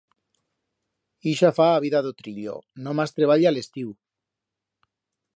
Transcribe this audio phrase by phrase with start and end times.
[1.31, 2.55] Ixa fa a vida d'o trillo,
[2.87, 3.93] nomás treballa a l'estiu.